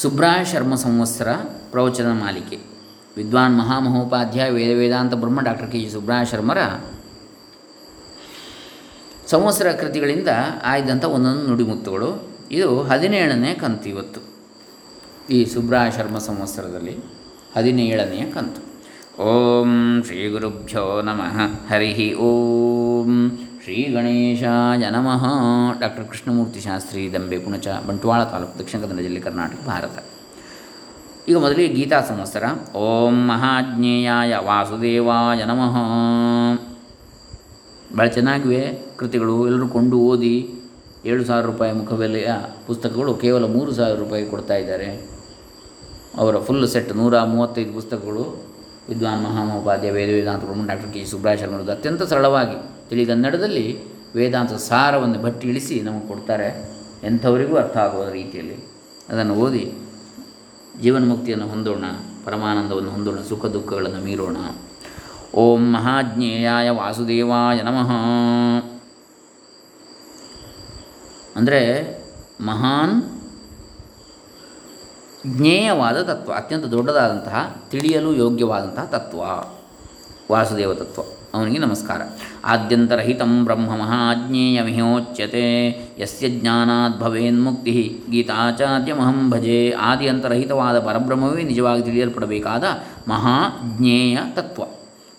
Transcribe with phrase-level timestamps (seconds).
[0.00, 1.32] ಸುಬ್ರಾಯ ಶರ್ಮ ಸಂವತ್ಸರ
[1.70, 2.58] ಪ್ರವಚನ ಮಾಲಿಕೆ.
[3.16, 5.80] ವಿದ್ವಾನ್ ಮಹಾಮಹೋಪಾಧ್ಯಾಯ ವೇದ ವೇದಾಂತ ಬ್ರಹ್ಮ ಡಾಕ್ಟರ್ ಕೆ.
[5.80, 5.90] ಜಿ.
[5.90, 6.58] ಸುಬ್ರಾಯ ಶರ್ಮರ
[9.26, 10.28] ಸಂವತ್ಸರ ಕೃತಿಗಳಿಂದ
[10.64, 12.28] ಆಯ್ದಂಥ ಒಂದೊಂದು ನುಡಿಮುತ್ತುಗಳು.
[12.50, 14.20] ಇದು ಹದಿನೇಳನೇ ಕಂತು ಇವತ್ತು.
[15.30, 16.96] ಈ ಸುಬ್ರಾಯ ಶರ್ಮ ಸಂವತ್ಸರದಲ್ಲಿ
[17.56, 18.70] ಹದಿನೇಳನೆಯ ಕಂತು.
[19.22, 21.68] ಓಂ ಶ್ರೀ ಗುರುಭ್ಯೋ ನಮಃ.
[21.72, 23.39] ಹರಿ ಓಂ.
[23.84, 25.24] ಗಣೇಶಾಯ ನಮಃ.
[25.80, 30.04] ಡಾಕ್ಟರ್ ಕೃಷ್ಣಮೂರ್ತಿ ಶಾಸ್ತ್ರಿ ದಂಬೆ ಪುಣಚ, ಬಂಟ್ವಾಳ ತಾಲೂಕು ದಕ್ಷಿಣ ಕನ್ನಡ ಜಿಲ್ಲೆ ಕರ್ನಾಟಕ, ಭಾರತ.
[31.28, 32.42] ಈಗ ಮೊದಲಿಗೆ ಗೀತಾ ಸಂವತ್ಸರ.
[32.76, 35.76] ಓಂ ಮಹಾಜ್ಞೇಯಾಯ ವಾಸುದೇವಾಯ ನಮಃ.
[37.96, 39.46] ಭಾಳ ಚೆನ್ನಾಗಿವೆ ಕೃತಿಗಳು.
[39.46, 40.54] ಎಲ್ಲರೂ ಕೊಂಡು ಓದಿ
[41.04, 42.28] ಏಳು ಸಾವಿರ ರೂಪಾಯಿ ಮುಖಬೆಲೆಯ
[42.66, 45.10] ಪುಸ್ತಕಗಳು ಕೇವಲ ಮೂರು ಸಾವಿರ ರೂಪಾಯಿ ಕೊಡ್ತಾ ಇದ್ದಾರೆ.
[46.16, 48.50] ಅವರ ಫುಲ್ ಸೆಟ್ ನೂರ ಮೂವತ್ತೈದು ಪುಸ್ತಕಗಳು.
[48.88, 53.66] ವಿದ್ವಾನ್ ಮಹಾಮಹೋಪಾಧ್ಯಾಯ ವೇದ ವೇದಾಂತ ಡಾಕ್ಟರ್ ಕೆ ಸುಬ್ರಾಯ ಅತ್ಯಂತ ಸರಳವಾಗಿ ತಿಳಿಗನ್ನಡದಲ್ಲಿ
[54.14, 56.70] ವೇದಾಂತ ಸಾರವನ್ನು ಭಟ್ಟಿ ಇಳಿಸಿ ನಮಗೆ ಕೊಡ್ತಾರೆ.
[57.02, 58.54] ಎಂಥವರಿಗೂ ಅರ್ಥ ಆಗುವ ರೀತಿಯಲ್ಲಿ.
[59.08, 59.72] ಅದನ್ನು ಓದಿ
[60.82, 61.84] ಜೀವನ್ಮುಕ್ತಿಯನ್ನು ಹೊಂದೋಣ,
[62.24, 64.36] ಪರಮಾನಂದವನ್ನು ಹೊಂದೋಣ, ಸುಖ ದುಃಖಗಳನ್ನು ಮೀರೋಣ.
[65.34, 67.90] ಓಂ ಮಹಾಜ್ಞೇಯಾಯ ವಾಸುದೇವಾಯ ನಮಃ.
[71.36, 71.60] ಅಂದರೆ
[72.40, 73.02] ಮಹಾನ್
[75.36, 79.18] ಜ್ಞೇಯವಾದ ತತ್ವ, ಅತ್ಯಂತ ದೊಡ್ಡದಾದಂತಹ ತಿಳಿಯಲು ಯೋಗ್ಯವಾದಂತಹ ತತ್ವ,
[80.34, 81.02] ವಾಸುದೇವ ತತ್ವ.
[81.34, 82.00] ಅವನಿಗೆ ನಮಸ್ಕಾರ.
[82.44, 89.70] ಆದ್ಯಂತರಹಿತಂ ಬ್ರಹ್ಮ ಮಹಾಜ್ಞೇಯಮಿಹೋಚ್ಯತೆ ಯಸ್ಯ ಜ್ಞಾನಾತ್ ಭವೇನ್ಮುಕ್ತಿ ಗೀತಾಚಾರ್ಯಮಹಂ ಭಜೆ.
[89.70, 92.64] ಆದಿ ಅಂತರಹಿತವಾದ ಪರಬ್ರಹ್ಮವೇ ನಿಜವಾಗಿ ತಿಳಿಯಲ್ಪಡಬೇಕಾದ
[93.08, 94.62] ಮಹಾಜ್ಞೇಯ ತತ್ವ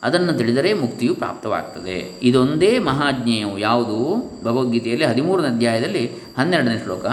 [0.04, 2.20] ಅದನ್ನು ತಿಳಿದರೆ ಮುಕ್ತಿಯು ಪ್ರಾಪ್ತವಾಗ್ತದೆ.
[2.24, 4.30] ಇದೊಂದೇ ಮಹಾಜ್ಞೇಯವು ಯಾವುದು?
[4.44, 7.06] ಭಗವದ್ಗೀತೆಯಲ್ಲಿ ಹದಿಮೂರನೇ ಅಧ್ಯಾಯದಲ್ಲಿ ಹನ್ನೆರಡನೇ ಶ್ಲೋಕ.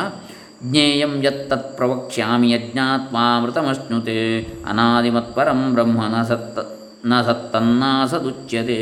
[0.62, 4.40] ಜ್ಞೇಯಂ ಯತ್ತತ್ ಪ್ರವಕ್ಷ್ಯಾಮಿ ಯಜ್ಞಾತ್ಮಾಮೃತಮಶ್ನುತೆ.
[4.68, 8.76] ಅನಾದಿಮತ್ಪರಂ ಬ್ರಹ್ಮ ನ ಸತ್ತ ನ ಸತ್ತನ್ನಾಸದುಚ್ಯತೆ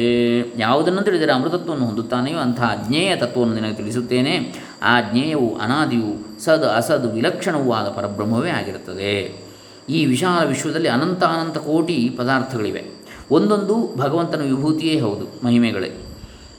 [0.59, 4.55] ಯಾವುದನ್ನು ತಿಳಿದರೆ ಅಮೃತತ್ವವನ್ನು ಹೊಂದುತ್ತಾನೆಯೋ ಅಂತಹ ಅಜ್ಞೇಯ ತತ್ವವನ್ನು ನಿನಗೆ ತಿಳಿಸುತ್ತೇನೆ.
[4.83, 9.41] ಆ ಜ್ಞೇಯವು ಅನಾದಿಯು ಸದ್ ಅಸದ್ ವಿಲಕ್ಷಣವೂ ಆದ ಪರಬ್ರಹ್ಮವೇ ಆಗಿರುತ್ತದೆ.
[9.89, 12.85] ಈ ವಿಶಾಲ ವಿಶ್ವದಲ್ಲಿ ಅನಂತ ಅನಂತ ಕೋಟಿ ಪದಾರ್ಥಗಳಿವೆ.
[13.31, 15.91] ಒಂದೊಂದು ಭಗವಂತನ ವಿಭೂತಿಯೇ ಹೌದು, ಮಹಿಮೆಗಳೇ.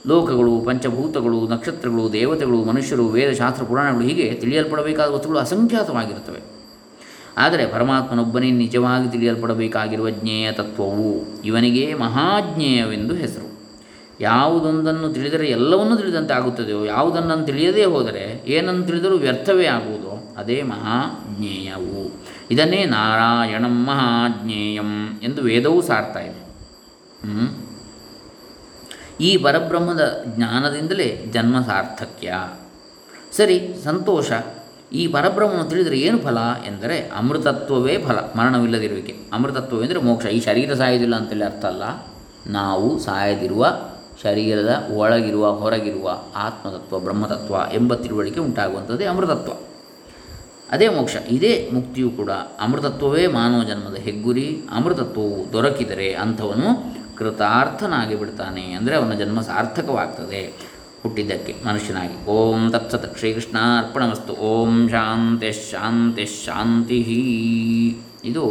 [0.06, 6.57] ಲೋಕಗಳು, ಪಂಚಭೂತಗಳು, ನಕ್ಷತ್ರಗಳು, ದೇವತೆಗಳು, ಮನುಷ್ಯರು, ವೇದಶಾಸ್ತ್ರ, ಪುರಾಣಗಳು ಹೀಗೆ ತಿಳಿಯಲ್ಪಡಬೇಕಾದ ವಸ್ತುಗಳು ಅಸಂಖ್ಯಾತವಾಗಿರುತ್ತವೆ.
[7.38, 13.58] ಆದರೆ ಪರಮಾತ್ಮನೊಬ್ಬನೇ ನಿಜವಾಗಿ ತಿಳಿಯಲ್ಪಡಬೇಕಾಗಿರುವ ಜ್ಞೇಯ ತತ್ವವು ಇವನಿಗೆ ಮಹಾಜ್ಞೇಯವೆಂದು ಹೆಸರು.
[14.20, 22.26] ಯಾವುದೊಂದನ್ನು ತಿಳಿದರೆ ಎಲ್ಲವನ್ನೂ ತಿಳಿದಂತೆ ಆಗುತ್ತದೆಯೋ ಯಾವುದನ್ನು ತಿಳಿಯದೇ ಹೋದರೆ ಏನನ್ನು ತಿಳಿದರೂ ವ್ಯರ್ಥವೇ ಆಗುವುದೋ, ಅದೇ ಮಹಾಜ್ಞೇಯವು.
[22.50, 26.48] ಇದನ್ನೇ ನಾರಾಯಣಂ ಮಹಾಜ್ಞೇಯಂ ಎಂದು ವೇದವೂ ಸಾರ್ತಾ ಇದೆ.
[29.20, 32.34] ಈ ಪರಬ್ರಹ್ಮದ ಜ್ಞಾನದಿಂದಲೇ ಜನ್ಮ ಸಾರ್ಥಕ್ಯ.
[33.32, 34.32] ಸರಿ, ಸಂತೋಷ.
[34.92, 39.16] ಈ ಪರಬ್ರಹ್ಮವನ್ನು ತಿಳಿದರೆ ಏನು ಫಲ ಎಂದರೆ ಅಮೃತತ್ವವೇ ಫಲ, ಮರಣವಿಲ್ಲದಿರುವಿಕೆ.
[39.32, 40.26] ಅಮೃತತ್ವವೆಂದರೆ ಮೋಕ್ಷ.
[40.26, 41.82] ಈ ಶರೀರ ಸಾಯೋದಿಲ್ಲ ಅಂತೇಳಿ ಅರ್ಥ ಅಲ್ಲ.
[42.46, 43.76] ನಾವು ಸಾಯದಿರುವ
[44.22, 49.52] ಶರೀರದ ಒಳಗಿರುವ ಹೊರಗಿರುವ ಆತ್ಮತತ್ವ, ಬ್ರಹ್ಮತತ್ವ ಎಂಬ ತಿಳುವಳಿಕೆ ಉಂಟಾಗುವಂಥದ್ದೇ ಅಮೃತತ್ವ.
[50.70, 51.16] ಅದೇ ಮೋಕ್ಷ.
[51.28, 54.60] ಇದೇ ಮುಕ್ತಿಯು ಕೂಡ ಅಮೃತತ್ವವೇ ಮಾನವ ಜನ್ಮದ ಹೆಗ್ಗುರಿ.
[54.70, 60.67] ಅಮೃತತ್ವವು ದೊರಕಿದರೆ ಅಂಥವನು ಕೃತಾರ್ಥನಾಗಿ ಬಿಡ್ತಾನೆ ಅಂದರೆ ಅವನ ಜನ್ಮ ಸಾರ್ಥಕವಾಗ್ತದೆ.
[61.02, 62.26] ಹುಟ್ಟಿದ್ದಕ್ಕೆ ಮನುಷ್ಯನಾಗಿ.
[62.26, 66.98] ಓಂ ತತ್ಸತ್ ಶ್ರೀಕೃಷ್ಣ ಅರ್ಪಣಮಸ್ತು ಓಂ ಶಾಂತಿ ಶಾಂತಿ ಶಾಂತಿ.
[68.24, 68.44] ಇದು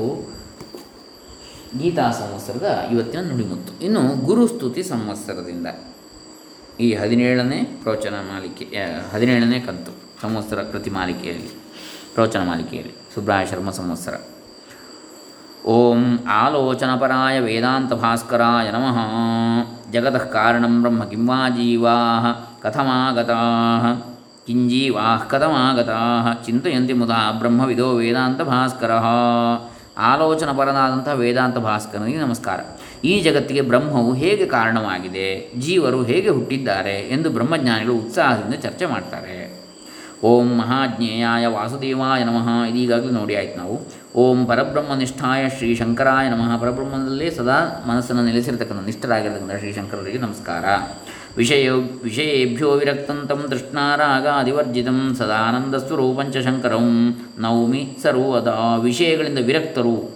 [1.80, 3.84] ಗೀತಾ ಸಂವತ್ಸರದ ಇವತ್ತಿನ ನುಡಿಮುತ್ತು.
[3.84, 5.68] ಇನ್ನು ಗುರುಸ್ತುತಿ ಸಂವತ್ಸರದಿಂದ.
[6.80, 8.66] ಈ ಹದಿನೇಳನೇ ಪ್ರವಚನ ಮಾಲಿಕೆ
[9.14, 9.91] ಹದಿನೇಳನೇ ಕಂತು
[10.22, 11.50] ಸಂವತ್ಸರ ಕೃತಿ ಮಾಲಿಕೆಯಲ್ಲಿ,
[12.14, 14.16] ಪ್ರವಚನ ಮಾಲಿಕೆಯಲ್ಲಿ ಸುಬ್ರಾಯ ಶರ್ಮ ಸಂವತ್ಸರ.
[15.66, 18.97] ಓಂ ಆಲೋಚನಪರಾಯ ವೇದಾಂತ ಭಾಸ್ಕರಾಯ ನಮಃ.
[19.91, 21.95] ಜಗತಃ ಕಾರಣ ಬ್ರಹ್ಮ ಕಿಂ ವಾ ಜೀವಾ
[22.63, 23.39] ಕಥಮಾಗತಾ
[24.47, 25.97] ಕಿಂಜೀವಾ ಕಥಮಾಗತಾ
[26.45, 28.91] ಚಿಂತೆಯಂತಿ ಮುದಾ ಬ್ರಹ್ಮವಿದೋ ವೇದಾಂತ ಭಾಸ್ಕರ.
[29.99, 32.59] ಆಲೋಚನಪರನಾದಂಥ ವೇದಾಂತ ಭಾಸ್ಕರನಿಗೆ ನಮಸ್ಕಾರ.
[33.05, 39.56] ಈ ಜಗತ್ತಿಗೆ ಬ್ರಹ್ಮವು ಹೇಗೆ ಕಾರಣವಾಗಿದೆ, ಜೀವರು ಹೇಗೆ ಹುಟ್ಟಿದ್ದಾರೆ ಎಂದು ಬ್ರಹ್ಮಜ್ಞಾನಿಗಳು ಉತ್ಸಾಹದಿಂದ ಚರ್ಚೆ ಮಾಡ್ತಾರೆ.
[40.23, 42.69] ಓಂ ಮಹಾಜ್ಞೇಯಾಯ ವಾಸುದೇವಾಯ ನಮಃ.
[42.69, 43.79] ಇದೀಗಾಗಲೇ ನೋಡಿ ಆಯ್ತು ನಾವು.
[44.16, 46.61] ಓಂ ಪರಬ್ರಹ್ಮನಿಷ್ಠಾಯ ಶ್ರೀ ಶಂಕರಾಯ ನಮಃ.
[46.61, 50.66] ಪರಬ್ರಹ್ಮದಲ್ಲೇ ಸದಾ ಮನಸ್ಸನ್ನು ನೆಲೆಸಿರತಕ್ಕಂಥ ನಿಷ್ಠರಾಗಿರ್ತಕ್ಕಂಥ ಶ್ರೀ ಶಂಕರರಿಗೆ ನಮಸ್ಕಾರ.
[51.38, 51.69] ವಿಷಯ,
[52.03, 60.11] ವಿಷಯೇಭ್ಯೋ ವಿರಕ್ತಂತಂ ತೃಷ್ಣಾರಾಗಾದಿವರ್ಜಿತ ಸದಾನಂದ ಸ್ವರೂಪಂಚ ಶಂಕರಂ ನೌಮಿ ಸರ್ವದಾ ವಿಷಯಗಳಿಂದ ವಿರಕ್ತರು,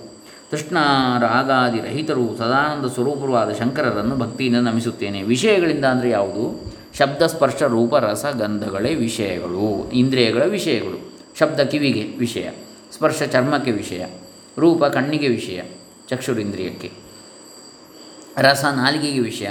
[0.51, 5.21] ತೃಷ್ಣಾರಾಗಾದಿರಹಿತರು ಸದಾನಂದ ಸ್ವರೂಪರು ಆದ ಶಂಕರರನ್ನು ಭಕ್ತಿಯಿಂದ ನಮಿಸುತ್ತೇನೆ.
[5.21, 6.70] ವಿಷಯಗಳಿಂದ ಅಂದರೆ ಯಾವುದು?
[6.97, 10.99] ಶಬ್ದ ಸ್ಪರ್ಶ ರೂಪ, ರಸ, ಗಂಧಗಳೇ ವಿಷಯಗಳು, ಇಂದ್ರಿಯಗಳ ವಿಷಯಗಳು.
[11.39, 12.49] ಶಬ್ದ ಕಿವಿಗೆ ವಿಷಯ,
[12.93, 14.05] ಸ್ಪರ್ಶ ಚರ್ಮಕ್ಕೆ ವಿಷಯ,
[14.57, 15.61] ರೂಪ ಕಣ್ಣಿಗೆ ವಿಷಯ,
[16.09, 16.91] ಚಕ್ಷುರಿಂದ್ರಿಯಕ್ಕೆ.
[18.38, 19.49] ರಸ ನಾಲಿಗೆಗೆ ವಿಷಯ,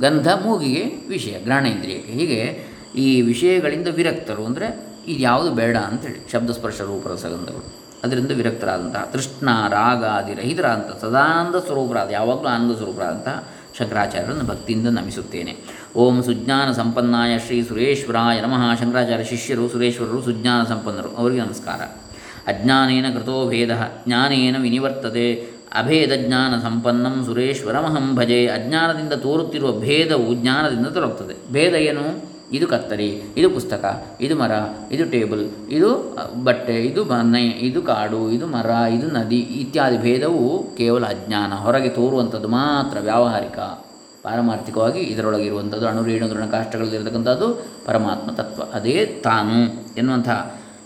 [0.00, 4.68] ಗಂಧ ಮೂಗಿಗೆ ವಿಷಯ ಗ್ರಹಣೇಂದ್ರಿಯಕ್ಕೆ ಹೀಗೆ ಈ ವಿಷಯಗಳಿಂದ ವಿರಕ್ತರು ಅಂದರೆ
[5.06, 7.66] ಇದು ಯಾವುದು ಬೇಡ ಅಂತೇಳಿ ಶಬ್ದ ಸ್ಪರ್ಶ ರೂಪ ರಸಗಂಧಗಳು
[8.04, 13.48] ಅದರಿಂದ ವಿರಕ್ತರಾದಂತಹ ತೃಷ್ಣ, ರಾಗ ಆದಿ ರಹಿತರಾದಂಥ ಸದಾನಂದ ಸ್ವರೂಪರಾದ, ಯಾವಾಗಲೂ ಆನಂದ ಸ್ವರೂಪರಾದಂತಹ
[13.78, 15.52] ಶಂಕರಾಚಾರ್ಯರನ್ನು ಭಕ್ತಿಯಿಂದ ನಮಿಸುತ್ತೇನೆ.
[15.96, 21.08] ಓಂ ಸುಜ್ಞಾನ ಸಂಪನ್ನಾಯ ಶ್ರೀ ಸುರೇಶ್ವರಾಯ ನಮಃ ಶಂಕರಾಚಾರ್ಯ ಶಿಷ್ಯರು, ಸುರೇಶ್ವರರು, ಸುಜ್ಞಾನ ಸಂಪನ್ನರು.
[21.16, 21.80] ಅವರಿಗೆ ನಮಸ್ಕಾರ.
[22.46, 23.70] ಅಜ್ಞಾನೇನ ಕೃತೋ ಭೇದ,
[24.06, 25.34] ಜ್ಞಾನೇನ ವಿನಿವರ್ತದೆ.
[25.74, 28.46] ಅಭೇದ ಜ್ಞಾನ ಸಂಪನ್ನಂ ಸುರೇಶ್ವರಮಹಂ ಭಜೆ.
[28.46, 32.24] ಅಜ್ಞಾನದಿಂದ ತೋರುತ್ತಿರುವ ಭೇದವು ಜ್ಞಾನದಿಂದ ತೊರಗ್ತದೆ ಭೇದ ಏನು?
[32.52, 34.50] ಇದು ಕತ್ತರಿ, ಇದು ಪುಸ್ತಕ, ಇದು ಮರ,
[34.92, 41.06] ಇದು ಟೇಬಲ್, ಇದು ಬಟ್ಟೆ, ಇದು ಮನೆ, ಇದು ಕಾಡು, ಇದು ಮರ, ಇದು ನದಿ ಇತ್ಯಾದಿ ಭೇದವು ಕೇವಲ
[41.06, 43.58] ಅಜ್ಞಾನ ಹೊರಗೆ ತೋರುವಂಥದ್ದು ಮಾತ್ರ ವ್ಯಾವಹಾರಿಕ.
[44.26, 48.62] ಪಾರಮಾರ್ಥಿಕವಾಗಿ ಇದರೊಳಗೆ ಇರುವಂಥದ್ದು ಅಣು, ರೇಣು ಋಣ ಕಾಷ್ಟಗಳಲ್ಲಿರತಕ್ಕಂಥದ್ದು ಪರಮಾತ್ಮ ತತ್ವ.
[48.74, 49.56] ಅದೇ ತಾನು
[49.98, 50.28] ಎನ್ನುವಂಥ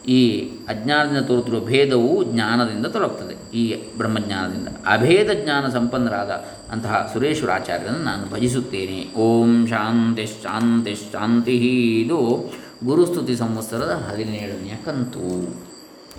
[0.08, 3.64] ಈ ಅಜ್ಞಾನದಿಂದ ತೋರುತ್ತಿರುವ ಭೇದವು ಜ್ಞಾನದಿಂದ ತೊಲಗ್ತದೆ ಈ
[3.96, 4.69] ಬ್ರಹ್ಮಜ್ಞಾನದಿಂದ.
[4.69, 6.31] ಅಭೇದ ಜ್ಞಾನ ಸಂಪನ್ನರಾದ
[6.72, 9.00] ಅಂತಹ ಸುರೇಶ್ವರಾಚಾರ್ಯರನ್ನು ನಾನು ಭಜಿಸುತ್ತೇನೆ.
[9.16, 11.56] ಓಂ ಶಾಂತಿ ಶಾಂತಿ ಶಾಂತಿ
[12.00, 12.52] ಇದು
[12.84, 15.25] ಗುರುಸ್ತುತಿ ಸಂವತ್ಸರದ ಹದಿನೇಳನೆಯ ಕಂತು.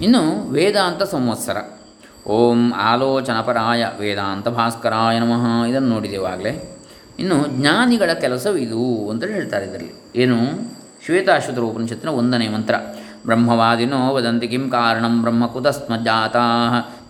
[0.04, 1.58] ಇನ್ನು ವೇದಾಂತ ಸಂವತ್ಸರ.
[2.28, 5.66] ಓಂ ಆಲೋಚನಪರಾಯ ವೇದಾಂತ ಭಾಸ್ಕರಾಯ ನಮಃ.
[5.66, 6.81] ಇದನ್ನು ನೋಡಿದೆವಾಗಲೇ
[7.20, 9.94] ಇನ್ನು ಜ್ಞಾನಿಗಳ ಕೆಲಸವಿದು ಅಂತೇಳಿ ಹೇಳ್ತಾರೆ ಇದರಲ್ಲಿ.
[10.16, 10.38] ಏನು?
[11.06, 12.76] ಶ್ವೇತಾಶ್ವತರ ಉಪನಿಷತ್ತಿನ ಒಂದನೇ ಮಂತ್ರ.
[13.26, 16.40] ಬ್ರಹ್ಮವಾದಿನೋ ವದಂತಿ ಕಿಂ ಕಾರಣಂ ಬ್ರಹ್ಮ ಕುತಸ್ಮಜ್ಜಾತಾ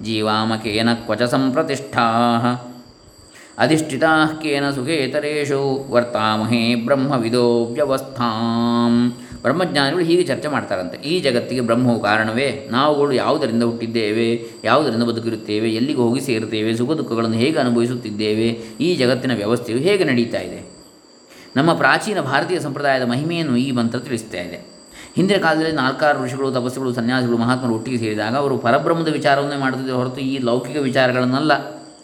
[0.04, 2.06] ಜೀವಾಮಕೇನ ಕ್ವಚ ಸಂಪ್ರತಿಷ್ಠಾ
[3.58, 9.21] ಅಧಿಷ್ಠಿತಾ ಕೇನ ಸುಖೇತರೇಶು ವರ್ತಾಮಹೇ ಬ್ರಹ್ಮವಿದೋ ವ್ಯವಸ್ಥಾಂ.
[9.42, 10.98] ಬ್ರಹ್ಮಜ್ಞಾನಿಗಳು ಹೀಗೆ ಚರ್ಚೆ ಮಾಡ್ತಾರಂತೆ.
[10.98, 12.68] ಈ ಜಗತ್ತಿಗೆ ಬ್ರಹ್ಮವು ಕಾರಣವೇ?
[12.72, 14.52] ನಾವುಗಳು ಯಾವುದರಿಂದ ಹುಟ್ಟಿದ್ದೇವೆ?
[14.64, 15.70] ಯಾವುದರಿಂದ ಬದುಕಿರುತ್ತೇವೆ?
[15.70, 16.76] ಎಲ್ಲಿಗೆ ಹೋಗಿ ಸೇರುತ್ತೇವೆ?
[16.76, 18.48] ಸುಖ ದುಃಖಗಳನ್ನು ಹೇಗೆ ಅನುಭವಿಸುತ್ತಿದ್ದೇವೆ?
[18.82, 20.82] ಈ ಜಗತ್ತಿನ ವ್ಯವಸ್ಥೆಯು ಹೇಗೆ ನಡೀತಾ ಇದೆ?
[21.56, 24.72] ನಮ್ಮ ಪ್ರಾಚೀನ ಭಾರತೀಯ ಸಂಪ್ರದಾಯದ ಮಹಿಮೆಯನ್ನು ಈ ಮಂತ್ರ ತಿಳಿಸ್ತಾ ಇದೆ.
[25.16, 30.38] ಹಿಂದಿನ ಕಾಲದಲ್ಲಿ ನಾಲ್ಕಾರು ಋಷಿಗಳು, ತಪಸ್ಸುಗಳು, ಸನ್ಯಾಸಿಗಳು, ಮಹಾತ್ಮರು ಒಟ್ಟಿಗೆ ಸೇರಿದಾಗ ಅವರು ಪರಬ್ರಹ್ಮದ ವಿಚಾರವನ್ನೇ ಮಾಡುತ್ತಿದ್ದರು ಹೊರತು ಈ
[30.38, 31.52] ಲೌಕಿಕ ವಿಚಾರಗಳನ್ನೆಲ್ಲ.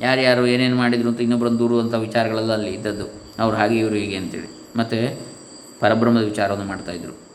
[0.01, 3.05] ಯಾರ್ಯಾರು ಏನೇನು ಮಾಡಿದರು ಅಂತ ಇನ್ನೊಬ್ಬರನ್ನು ದೂರುವಂಥ ವಿಚಾರಗಳೆಲ್ಲ ಅಲ್ಲಿ ಇದ್ದದ್ದು.
[3.39, 5.19] ಅವರು ಹಾಗೆ ಇವರು ಹೀಗೆ ಅಂತೇಳಿ ಮತ್ತು
[5.79, 7.26] ಪರಬ್ರಹ್ಮದ ವಿಚಾರವನ್ನು ಮಾಡ್ತಾಯಿದ್ರು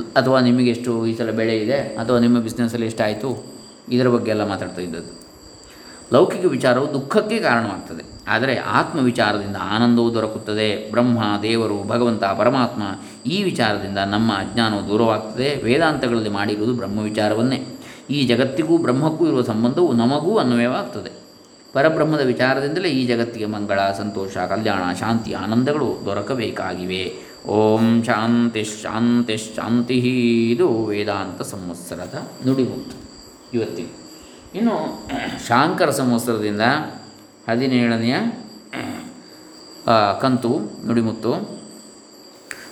[0.00, 3.44] ಅಥವಾ ನಿಮಗೆ ಎಷ್ಟು ಈ ಸಲ ಬೆಳೆ ಇದೆ ಅಥವಾ ನಿಮ್ಮ ಬಿಸ್ನೆಸ್ಸಲ್ಲಿ ಎಷ್ಟಾಯಿತು,
[3.88, 5.12] ಇದರ ಬಗ್ಗೆ ಎಲ್ಲ ಮಾತಾಡ್ತಾ ಇದ್ದದ್ದು.
[6.12, 8.02] ಲೌಕಿಕ ವಿಚಾರವು ದುಃಖಕ್ಕೆ ಕಾರಣವಾಗ್ತದೆ.
[8.28, 10.90] ಆದರೆ ಆತ್ಮ ವಿಚಾರದಿಂದ ಆನಂದವು ದೊರಕುತ್ತದೆ.
[10.90, 12.82] ಬ್ರಹ್ಮ, ದೇವರು, ಭಗವಂತ, ಪರಮಾತ್ಮ
[13.26, 15.48] ಈ ವಿಚಾರದಿಂದ ನಮ್ಮ ಅಜ್ಞಾನವು ದೂರವಾಗ್ತದೆ.
[15.64, 17.66] ವೇದಾಂತಗಳಲ್ಲಿ ಮಾಡಿರುವುದು ಬ್ರಹ್ಮ ವಿಚಾರವನ್ನೇ.
[18.10, 21.12] ಈ ಜಗತ್ತಿಗೂ ಬ್ರಹ್ಮಕ್ಕೂ ಇರುವ ಸಂಬಂಧವು ನಮಗೂ ಅನ್ವಯವಾಗ್ತದೆ.
[21.72, 27.33] ಪರಬ್ರಹ್ಮದ ವಿಚಾರದಿಂದಲೇ ಈ ಜಗತ್ತಿಗೆ ಮಂಗಳ, ಸಂತೋಷ, ಕಲ್ಯಾಣ, ಶಾಂತಿ, ಆನಂದಗಳು ದೊರಕಬೇಕಾಗಿವೆ.
[27.46, 29.96] ಓಂ ಶಾಂತಿ ಶಾಂತಿ ಶಾಂತಿ
[30.52, 32.76] ಇದು ವೇದಾಂತ ಸಂವತ್ಸರದ ನುಡಿವು.
[33.54, 33.92] ಇವತ್ತಿಗೆ
[34.54, 34.76] ಇನ್ನು
[35.48, 36.60] ಶಾಂಕರ ಸಂವತ್ಸರದಿಂದ
[37.48, 38.16] ಹದಿನೇಳನೆಯ
[40.20, 40.52] ಕಂತು,
[40.86, 41.32] ನುಡಿಮುತ್ತು.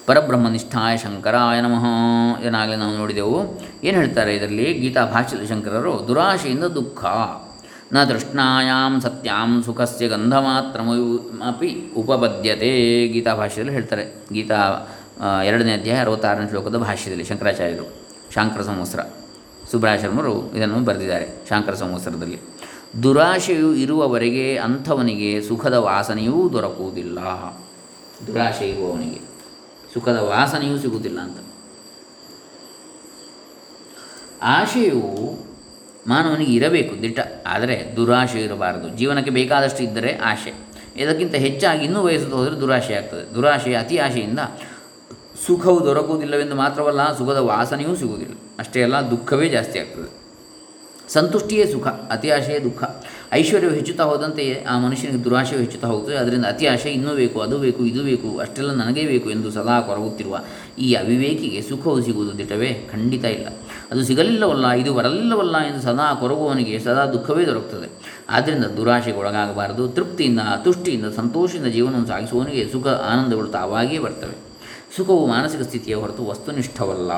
[0.07, 1.85] ಪರಬ್ರಹ್ಮನಿಷ್ಠಾಯ ಶಂಕರಾಯ ನಮಃ
[2.47, 3.39] ಏನಾಗಲಿ ನಾವು ನೋಡಿದೆವು.
[3.85, 6.05] ಏನು ಹೇಳ್ತಾರೆ ಇದರಲ್ಲಿ ಗೀತಾ ಭಾಷ್ಯದ ಶಂಕರರು?
[6.09, 7.05] ದುರಾಶೆಯಿಂದ ದುಃಖ.
[7.93, 11.09] ನ ತೃಷ್ಣಾಯಾಂ ಸತ್ಯಾಂ ಸುಖಸ್ಯ ಗಂಧಮಾತ್ರಮಯು
[11.49, 12.71] ಅಪಿ ಉಪಪದ್ಯತೆ.
[13.09, 14.05] ಗೀತಾ ಭಾಷ್ಯದಲ್ಲಿ ಹೇಳ್ತಾರೆ.
[14.33, 14.61] ಗೀತಾ
[15.45, 17.87] ಎರಡನೇ ಅಧ್ಯಾಯ ಅರವತ್ತಾರನೇ ಶ್ಲೋಕದ ಭಾಷ್ಯದಲ್ಲಿ ಶಂಕರಾಚಾರ್ಯರು,
[18.35, 19.01] ಶಾಂಕರ ಸಂವತ್ಸರ.
[19.71, 22.39] ಸುಬ್ರಾಯ ಶರ್ಮರು ಇದನ್ನು ಬರೆದಿದ್ದಾರೆ ಶಾಂಕರ ಸಂವತ್ಸರದಲ್ಲಿ.
[23.03, 27.19] ದುರಾಶೆಯು ಇರುವವರೆಗೆ ಅಂಥವನಿಗೆ ಸುಖದ ವಾಸನೆಯೂ ದೊರಕುವುದಿಲ್ಲ.
[28.27, 29.21] ದುರಾಶೆ ಇರುವವನಿಗೆ
[29.95, 31.39] ಸುಖದ ವಾಸನೆಯೂ ಸಿಗುವುದಿಲ್ಲ ಅಂತ.
[34.43, 35.01] ಆಶೆಯು
[36.07, 37.21] ಮಾನವನಿಗೆ ಇರಬೇಕು ದಿಟ್ಟ.
[37.47, 38.89] ಆದರೆ ದುರಾಶೆ ಇರಬಾರದು.
[38.89, 40.53] ಜೀವನಕ್ಕೆ ಬೇಕಾದಷ್ಟು ಇದ್ದರೆ ಆಶೆ.
[40.97, 43.35] ಇದಕ್ಕಿಂತ ಹೆಚ್ಚಾಗಿ ಇನ್ನೂ ವಯಸ್ಸು ಹೋದರೆ ದುರಾಶೆ ಆಗ್ತದೆ.
[43.35, 44.39] ದುರಾಶೆ ಅತಿ ಆಶೆಯಿಂದ
[45.47, 48.35] ಸುಖವು ದೊರಕುವುದಿಲ್ಲವೆಂದು ಮಾತ್ರವಲ್ಲ, ಸುಖದ ವಾಸನೆಯೂ ಸಿಗುವುದಿಲ್ಲ.
[48.59, 50.23] ಅಷ್ಟೇ ಅಲ್ಲ, ದುಃಖವೇ ಜಾಸ್ತಿ ಆಗ್ತದೆ.
[51.09, 52.85] ಸಂತುಷ್ಟಿಯೇ ಸುಖ, ಅತಿ ಆಶೆಯೇ ದುಃಖ.
[53.33, 57.87] ಐಶ್ವರ್ಯವು ಹೆಚ್ಚುತ್ತಾ ಹೋದಂತೆಯೇ ಆ ಮನುಷ್ಯನಿಗೆ ದುರಾಶೆಯು ಹೆಚ್ಚುತ್ತಾ ಹೋಗ್ತದೆ ಅದರಿಂದ ಅತಿ ಆಶೆ ಇನ್ನೂ ಬೇಕು, ಅದು ಬೇಕು,
[57.87, 60.41] ಇದು ಬೇಕು, ಅಷ್ಟೆಲ್ಲ ನನಗೇ ಬೇಕು ಎಂದು ಸದಾ ಕೊರಗುತ್ತಿರುವ
[60.79, 63.49] ಈ ಅವಿವೇಕಿಗೆ ಸುಖವು ಸಿಗುವುದು ದಿಟವೇ ಖಂಡಿತ ಇಲ್ಲ.
[63.93, 67.89] ಅದು ಸಿಗಲಿಲ್ಲವಲ್ಲ ಇದು ಬರಲಿಲ್ಲವಲ್ಲ ಎಂದು ಸದಾ ಕೊರಗುವವನಿಗೆ ಸದಾ ದುಃಖವೇ ದೊರಕುತ್ತದೆ.
[68.31, 74.37] ಆದ್ದರಿಂದ ದುರಾಶೆಗೆ ಒಳಗಾಗಬಾರದು, ತೃಪ್ತಿಯಿಂದ, ತುಷ್ಟಿಯಿಂದ, ಸಂತೋಷದಿಂದ ಜೀವನವನ್ನು ಸಾಗಿಸುವವನಿಗೆ ಸುಖ, ಆನಂದಗಳು ತಾವಾಗಿಯೇ ಬರ್ತವೆ
[74.97, 77.13] ಸುಖವು ಮಾನಸಿಕ ಸ್ಥಿತಿಯ ಹೊರತು ವಸ್ತುನಿಷ್ಠವಲ್ಲ.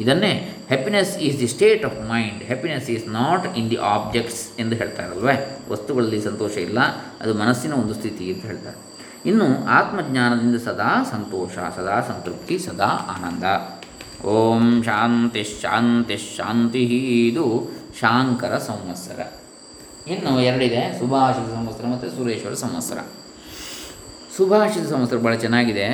[0.00, 0.32] ಇದನ್ನೇ
[0.66, 5.36] happiness is the state of mind happiness is not in the objects ಎಂದು ಹೇಳ್ತಾರಲ್ವೇ?
[5.70, 6.80] ವಸ್ತುಗಳಲ್ಲಿ ಸಂತೋಷ ಇಲ್ಲ,
[7.20, 8.78] ಅದು ಮನಸ್ಸಿನ ಒಂದು ಸ್ಥಿತಿ ಅಂತ ಹೇಳ್ತಾರೆ.
[9.26, 13.44] ಇನ್ನು ಆತ್ಮಜ್ಞಾನದಿಂದ ಸದಾ ಸಂತೋಷ, ಸದಾ ಸಂತೃಪ್ತಿ, ಸದಾ ಆನಂದ.
[14.26, 16.78] ಓಂ ಶಾಂತಿ ಶಾಂತಿ ಶಾಂತಿ
[17.28, 19.32] ಇದು ಶಾಂಕರ ಸಂವತ್ಸರ.
[20.10, 22.98] ಇನ್ನು ಎರಡಿದೆ ಸುಭಾಷಿತ ಸಂವತ್ಸರ ಮತ್ತು ಸುರೇಶ್ವರ ಸಂವತ್ಸರ.
[24.36, 25.86] ಸುಭಾಷಿತ ಸಂವತ್ಸರ ಭಾಳ ಚೆನ್ನಾಗಿದೆ.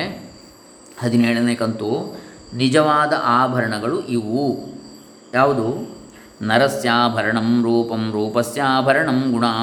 [0.99, 2.19] ಹದಿನೇಳನೇ ಕಂತು,
[2.55, 4.59] ನಿಜವಾದ ಆಭರಣಗಳು ಇವು.
[5.33, 5.95] ಯಾವುದು?
[6.41, 9.57] ನರಸ್ಯಾಭರಣಂ ರೂಪಂ ರೂಪಸ್ಯಾಭರಣಂ ಗುಣಾ,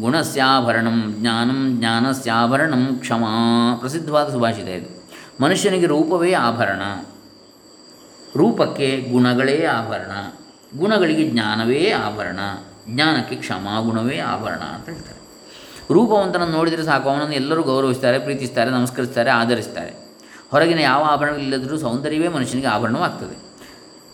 [0.00, 3.76] ಗುಣಸ್ಯಾಭರಣಂ ಜ್ಞಾನಂ ಜ್ಞಾನಸ್ಯಾಭರಣಂ ಕ್ಷಮಾ.
[3.80, 5.02] ಪ್ರಸಿದ್ಧವಾದ ಸುಭಾಷಿತ ಇದು.
[5.40, 6.82] ಮನುಷ್ಯನಿಗೆ ರೂಪವೇ ಆಭರಣ.
[8.36, 10.10] ರೂಪಕ್ಕೆ ಗುಣಗಳೇ ಆಭರಣ.
[10.78, 12.40] ಗುಣಗಳಿಗೆ ಜ್ಞಾನವೇ ಆಭರಣ.
[12.88, 15.20] ಜ್ಞಾನಕ್ಕೆ ಕ್ಷಮಾ ಗುಣವೇ ಆಭರಣ ಅಂತ ಹೇಳ್ತಾರೆ.
[15.92, 20.10] ರೂಪವಂತನನ್ನು ನೋಡಿದರೆ ಸಾಕು, ಅವನನ್ನು ಎಲ್ಲರೂ ಗೌರವಿಸ್ತಾರೆ, ಪ್ರೀತಿಸ್ತಾರೆ, ನಮಸ್ಕರಿಸ್ತಾರೆ, ಆಧರಿಸ್ತಾರೆ.
[20.50, 23.50] ಹೊರಗಿನ ಯಾವ ಆಭರಣಗಳಿಲ್ಲದರೂ ಸೌಂದರ್ಯವೇ ಮನುಷ್ಯನಿಗೆ ಆಭರಣವಾಗ್ತದೆ.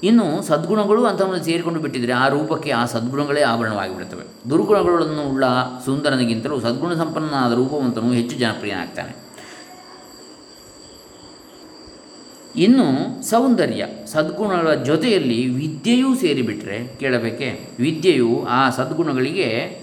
[0.03, 4.51] ಇನ್ನು ಸದ್ಗುಣಗಳು ಅಂಥವನ್ನು ಸೇರಿಕೊಂಡು ಬಿಟ್ಟಿದರೆ ಆ ರೂಪಕ್ಕೆ ಆ ಸದ್ಗುಣಗಳೇ ಆಭರಣವಾಗಿಬಿಡುತ್ತವೆ.
[4.51, 5.45] ದುರ್ಗುಣಗಳನ್ನು ಉಳ್ಳ
[5.85, 9.26] ಸುಂದರನಿಗಿಂತಲೂ ಸದ್ಗುಣ ಸಂಪನ್ನನಾದ ರೂಪವಂತನು ಹೆಚ್ಚು ಜನಪ್ರಿಯನಾಗ್ತಾನೆ.
[12.57, 17.69] ಇನ್ನು ಸೌಂದರ್ಯ, ಸದ್ಗುಣಗಳ ಜೊತೆಯಲ್ಲಿ ವಿದ್ಯೆಯೂ ಸೇರಿಬಿಟ್ರೆ ಕೇಳಬೇಕೆ?
[17.79, 19.81] ವಿದ್ಯೆಯು ಆ ಸದ್ಗುಣಗಳಿಗೆ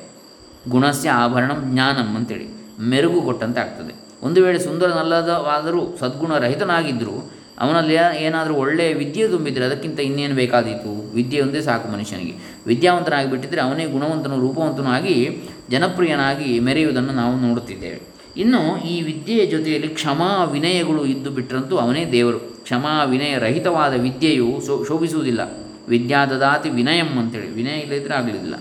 [0.70, 2.48] ಗುಣಸ್ಯ ಆಭರಣಂ ಜ್ಞಾನಂ ಅಂತೇಳಿ
[2.80, 3.94] ಮೆರುಗು ಕೊಟ್ಟಂತೆ ಆಗ್ತದೆ.
[4.26, 11.16] ಒಂದು ವೇಳೆ ಸುಂದರನಲ್ಲದವಾದರೂ ಸದ್ಗುಣರಹಿತನಾಗಿದ್ದರೂ ಅವನಲ್ಲಿ ಏನಾದರೂ ಒಳ್ಳೆಯ ವಿದ್ಯೆ ತುಂಬಿದರೆ ಅದಕ್ಕಿಂತ ಇನ್ನೇನು ಬೇಕಾದೀತು?
[11.16, 12.34] ವಿದ್ಯೆ ಒಂದೇ ಸಾಕು ಮನುಷ್ಯನಿಗೆ.
[12.68, 18.13] ವಿದ್ಯಾವಂತನಾಗಿ ಬಿಟ್ಟಿದ್ದರೆ ಅವನೇ ಗುಣವಂತನು, ರೂಪವಂತನೂ ಆಗಿ ಜನಪ್ರಿಯನಾಗಿ ಮೆರೆಯುವುದನ್ನು ನಾವು ನೋಡುತ್ತಿದ್ದೇವೆ.
[18.38, 22.40] ಇನ್ನು ಈ ವಿದ್ಯೆಯ ಜೊತೆಯಲ್ಲಿ ಕ್ಷಮಾ ವಿನಯಗಳು ಇದ್ದು ಬಿಟ್ಟರಂತೂ ಅವನೇ ದೇವರು.
[22.40, 25.42] ಕ್ಷಮಾ ವಿನಯ ರಹಿತವಾದ ವಿದ್ಯೆಯು ಶೋ, ಶೋಭಿಸುವುದಿಲ್ಲ.
[25.90, 27.50] ವಿದ್ಯಾ ದದಾತಿ ವಿನಯಂ ಅಂತೇಳಿ.
[27.52, 28.56] ವಿನಯ ಇಲ್ಲದಿದ್ದರೆ ಆಗಲಿಲ್ಲ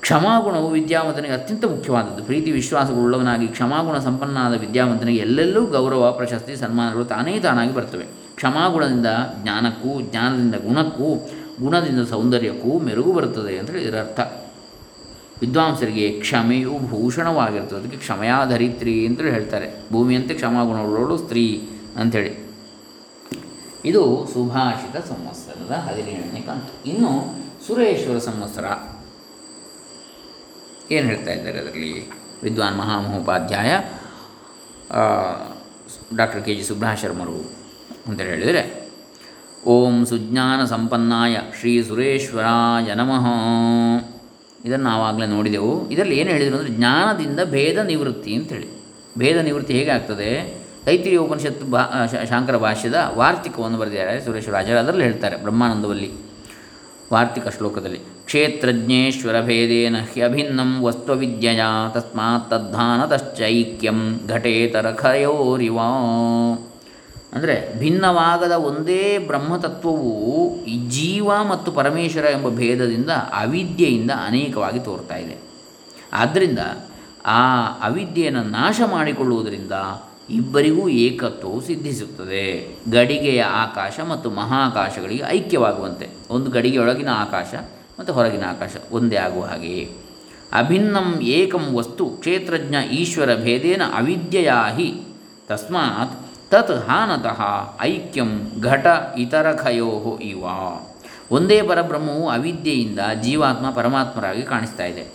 [0.00, 2.24] ಕ್ಷಮಾಗುಣವು ವಿದ್ಯಾವಂತನಿಗೆ ಅತ್ಯಂತ ಮುಖ್ಯವಾದದ್ದು.
[2.24, 8.04] ಪ್ರೀತಿ ವಿಶ್ವಾಸಗಳುಳ್ಳವನಾಗಿ ಕ್ಷಮಾಗುಣ ಸಂಪನ್ನನಾದ ವಿದ್ಯಾವಂತನಿಗೆ ಎಲ್ಲೆಲ್ಲೂ ಗೌರವ, ಪ್ರಶಸ್ತಿ, ಸನ್ಮಾನಗಳು ತಾನೇ ತಾನಾಗಿ ಬರ್ತವೆ.
[8.36, 9.06] ಕ್ಷಮಾಗುಣದಿಂದ
[9.42, 11.30] ಜ್ಞಾನಕ್ಕೂ, ಜ್ಞಾನದಿಂದ ಗುಣಕ್ಕೂ,
[11.62, 14.20] ಗುಣದಿಂದ ಸೌಂದರ್ಯಕ್ಕೂ ಮೆರುಗು ಬರುತ್ತದೆ ಅಂತೇಳಿ ಇದರ ಅರ್ಥ
[15.40, 19.92] ವಿದ್ವಾಂಸರಿಗೆ ಕ್ಷಮೆಯು ಭೂಷಣವಾಗಿರ್ತದೆ ಅದಕ್ಕೆ ಕ್ಷಮಯಾಧರಿತ್ರಿ ಅಂತೇಳಿ ಹೇಳ್ತಾರೆ.
[19.92, 22.50] ಭೂಮಿಯಂತೆ ಕ್ಷಮಾಗುಣವುಳ್ಳವಳು ಸ್ತ್ರೀ ಅಂಥೇಳಿ.
[23.84, 26.88] ಇದು ಸುಭಾಷಿತ ಸಂವತ್ಸರದ ಹದಿನೇಳನೇ ಕಂತು.
[26.88, 27.08] ಇನ್ನು
[27.66, 28.64] ಸುರೇಶ್ವರ ಸಂವತ್ಸರ.
[30.92, 32.10] ಏನು ಹೇಳ್ತಾ ಇದ್ದಾರೆ ಅದರಲ್ಲಿ?
[32.42, 33.78] ವಿದ್ವಾನ್ ಮಹಾಮಹೋಪಾಧ್ಯಾಯ
[36.16, 37.52] ಡಾಕ್ಟರ್ ಕೆ ಜಿ ಸುಬ್ರಹ್ಮಣ್ಯರು
[38.06, 38.90] ಅಂತೇಳಿ ಹೇಳಿದರೆ,
[39.66, 43.24] ಓಂ ಸುಜ್ಞಾನ ಸಂಪನ್ನಾಯ ಶ್ರೀ ಸುರೇಶ್ವರಾಯ ನಮಃ.
[44.64, 45.72] ಇದನ್ನು ನಾವಾಗಲೇ ನೋಡಿದೆವು.
[45.90, 48.68] ಇದರಲ್ಲಿ ಏನು ಹೇಳಿದರು ಅಂದರೆ ಜ್ಞಾನದಿಂದ ಭೇದ ನಿವೃತ್ತಿ ಅಂತೇಳಿ.
[49.18, 50.30] ಭೇದ ನಿವೃತ್ತಿ ಹೇಗೆ ಆಗ್ತದೆ?
[51.16, 51.82] ಉಪನಿಷತ್ತು ಭಾ
[52.30, 56.10] ಶಾಂಕರ ಭಾಷ್ಯದ ವಾರ್ತಿಕವನ್ನು ಬರೆದಿದ್ದಾರೆ ಸುರೇಶ್ವರಾಚಾರ್ಯ ಅದರಲ್ಲಿ ಹೇಳ್ತಾರೆ ಬ್ರಹ್ಮಾನಂದವಲ್ಲಿ,
[57.12, 58.00] ವಾರ್ತಿಕ ಶ್ಲೋಕದಲ್ಲಿ.
[58.26, 61.62] ಕ್ಷೇತ್ರಜ್ಞೇಶ್ವರ ಭೇದೇನ ಹ್ಯಭಿನ್ನಂ ವಸ್ತ್ವವಿದ್ಯೆಯ
[61.94, 65.78] ತಸ್ಮಾತ್ ತದ್ಧಾನತಶ್ಚೈಕ್ಯಂ ಘಟೇತರಖಯೋರಿವ
[67.32, 75.36] ಅಂದರೆ ಭಿನ್ನವಾಗದ ಒಂದೇ ಬ್ರಹ್ಮತತ್ವವು ಈ ಜೀವ ಮತ್ತು ಪರಮೇಶ್ವರ ಎಂಬ ಭೇದದಿಂದ ಅವಿದ್ಯೆಯಿಂದ ಅನೇಕವಾಗಿ ತೋರ್ತಾ ಇದೆ.
[76.12, 76.58] ಆದ್ದರಿಂದ
[77.26, 79.72] ಆ ಅವಿದ್ಯೆಯನ್ನು ನಾಶ ಮಾಡಿಕೊಳ್ಳುವುದರಿಂದ
[80.30, 82.76] ಇಬ್ಬರಿಗೂ ಏಕತ್ವವು ಸಿದ್ಧಿಸುತ್ತದೆ.
[82.90, 86.08] ಗಡಿಗೆಯ ಆಕಾಶ ಮತ್ತು ಮಹಾಕಾಶಗಳಿಗೆ ಐಕ್ಯವಾಗುವಂತೆ.
[86.30, 87.54] ಒಂದು ಗಡಿಗೆಯೊಳಗಿನ ಆಕಾಶ
[87.98, 89.90] ಮತ್ತು ಹೊರಗಿನ ಆಕಾಶ ಒಂದೇ ಆಗುವ ಹಾಗೆಯೇ.
[90.52, 95.02] ಅಭಿನ್ನಂ ಏಕಂ ವಸ್ತು ಕ್ಷೇತ್ರಜ್ಞ ಈಶ್ವರ ಭೇದೇನ ಅವಿದ್ಯೆಯಾ ಹಿ
[95.48, 97.40] ತಸ್ಮಾತ್ ತತ್ ಹಾನತಃ
[97.82, 98.86] ಐಕ್ಯಂ ಘಟ
[99.18, 100.44] ಇತರಖಯೋ ಇವ.
[101.30, 105.12] ಒಂದೇ ಪರಬ್ರಹ್ಮವು ಅವಿದ್ಯೆಯಿಂದ ಜೀವಾತ್ಮ ಪರಮಾತ್ಮರಾಗಿ ಕಾಣಿಸ್ತಾ ಇದೆ.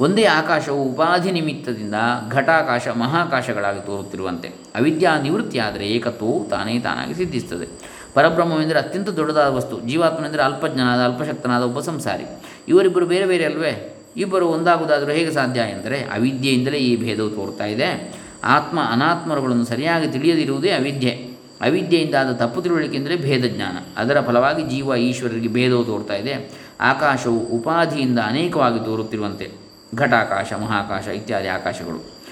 [0.00, 1.94] ಒಂದೇ ಆಕಾಶವು ಉಪಾಧಿ ನಿಮಿತ್ತದಿಂದ
[2.30, 4.48] ಘಟಾಕಾಶ ಮಹಾಕಾಶಗಳಾಗಿ ತೋರುತ್ತಿರುವಂತೆ.
[4.48, 7.68] ಅವಿದ್ಯಾ ನಿವೃತ್ತಿಯಾದರೆ ಏಕತ್ವವು ತಾನೇ ತಾನಾಗಿ ಸಿದ್ಧಿಸ್ತದೆ
[8.14, 12.24] ಪರಬ್ರಹ್ಮವೆಂದರೆ ಅತ್ಯಂತ ದೊಡ್ಡದಾದ ವಸ್ತು, ಜೀವಾತ್ಮನೆಂದರೆ ಅಲ್ಪಜ್ಞನಾದ, ಅಲ್ಪಶಕ್ತನಾದ ಒಬ್ಬ ಸಂಸಾರಿ.
[12.68, 13.96] ಇವರಿಬ್ಬರು ಬೇರೆ ಬೇರೆ ಅಲ್ವೇ?
[14.16, 18.21] ಇಬ್ಬರು ಒಂದಾಗುವುದಾದರೂ ಹೇಗೆ ಸಾಧ್ಯ ಎಂದರೆ, ಅವಿದ್ಯೆಯಿಂದಲೇ ಈ ಭೇದವು ತೋರ್ತಾ ಇದೆ.
[18.44, 21.32] ಆತ್ಮ ಅನಾತ್ಮರುಗಳನ್ನು ಸರಿಯಾಗಿ ತಿಳಿಯದಿರುವುದೇ ಅವಿದ್ಯೆ.
[21.60, 26.50] ಅವಿದ್ಯೆಯಿಂದಾದ ತಪ್ಪು ತಿಳುವಳಿಕೆಂದರೆ ಭೇದ ಜ್ಞಾನ ಅದರ ಫಲವಾಗಿ ಜೀವ ಈಶ್ವರರಿಗೆ ಭೇದವು ತೋರ್ತಾ ಇದೆ.
[26.80, 29.50] ಆಕಾಶವು ಉಪಾಧಿಯಿಂದ ಅನೇಕವಾಗಿ ತೋರುತ್ತಿರುವಂತೆ.
[29.94, 32.22] ಘಟಾಕಾಶ, ಮಹಾಕಾಶ ಇತ್ಯಾದಿ ಆಕಾಶಗಳು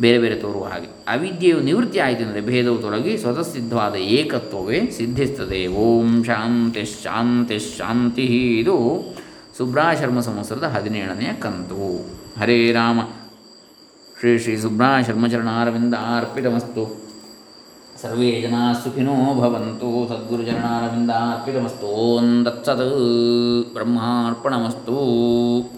[0.00, 0.86] ಬೇರೆ ಬೇರೆ ತೋರುವ ಹಾಗೆ.
[0.86, 5.66] ಅವಿದ್ಯೆಯು ನಿವೃತ್ತಿ ಆಯಿತು ಅಂದರೆ ಭೇದವು ತೊಲಗಿ ಸ್ವತಃ ಸಿದ್ಧವಾದ ಏಕತ್ವವೇ ಸಿದ್ಧಿಸ್ತದೆ.
[5.66, 8.22] ಓಂ ಶಾಂತಿ ಶಾಂತಿ ಶಾಂತಿ.
[8.58, 9.04] ಇದು
[9.56, 12.14] ಸುಬ್ರಾಶರ್ಮ ಸಂವತ್ಸರದ ಹದಿನೇಳನೆಯ ಕಂತು.
[12.40, 13.00] ಹರೇ ರಾಮ.
[14.24, 16.96] ಶ್ರೀ ಶ್ರೀ ಸುಬ್ರಾಶರ್ಮಚರಣಾರವಿಂದ ಅರ್ಪಿತಮಸ್ತು.
[18.02, 20.08] ಸರ್ವೇ ಜನಾ ಸುಖಿನೋ ಭವಂತು.
[20.08, 21.86] ಸದ್ಗುರುಚರಣಾರವಿಂದ ಅರ್ಪಿತಮಸ್ತು.
[21.86, 23.70] ಓಂ ತತ್ಸತ್.
[23.72, 24.96] ಬ್ರಹ್ಮಾರ್ಪಣಮಸ್ತು.